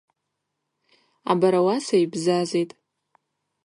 [1.31, 2.73] Абарауаса йбзазитӏ.